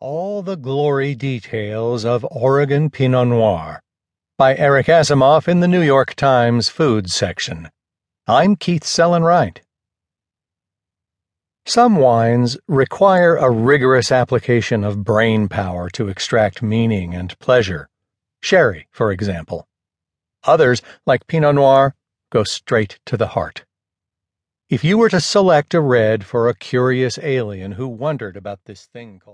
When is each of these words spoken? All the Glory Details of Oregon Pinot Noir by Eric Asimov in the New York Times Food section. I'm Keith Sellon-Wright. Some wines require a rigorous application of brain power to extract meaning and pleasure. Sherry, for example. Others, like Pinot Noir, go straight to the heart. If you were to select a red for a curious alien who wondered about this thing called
All 0.00 0.42
the 0.42 0.56
Glory 0.56 1.16
Details 1.16 2.04
of 2.04 2.24
Oregon 2.30 2.88
Pinot 2.88 3.26
Noir 3.26 3.82
by 4.36 4.54
Eric 4.54 4.86
Asimov 4.86 5.48
in 5.48 5.58
the 5.58 5.66
New 5.66 5.82
York 5.82 6.14
Times 6.14 6.68
Food 6.68 7.10
section. 7.10 7.68
I'm 8.24 8.54
Keith 8.54 8.84
Sellon-Wright. 8.84 9.60
Some 11.66 11.96
wines 11.96 12.56
require 12.68 13.34
a 13.34 13.50
rigorous 13.50 14.12
application 14.12 14.84
of 14.84 15.02
brain 15.02 15.48
power 15.48 15.90
to 15.90 16.06
extract 16.06 16.62
meaning 16.62 17.12
and 17.12 17.36
pleasure. 17.40 17.88
Sherry, 18.40 18.86
for 18.92 19.10
example. 19.10 19.66
Others, 20.44 20.80
like 21.06 21.26
Pinot 21.26 21.56
Noir, 21.56 21.96
go 22.30 22.44
straight 22.44 23.00
to 23.06 23.16
the 23.16 23.26
heart. 23.26 23.64
If 24.70 24.84
you 24.84 24.98
were 24.98 25.08
to 25.08 25.20
select 25.20 25.72
a 25.72 25.80
red 25.80 26.26
for 26.26 26.46
a 26.46 26.54
curious 26.54 27.18
alien 27.22 27.72
who 27.72 27.88
wondered 27.88 28.36
about 28.36 28.60
this 28.66 28.84
thing 28.84 29.18
called 29.18 29.26